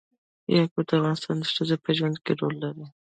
[0.55, 2.85] یاقوت د افغان ښځو په ژوند کې رول لري.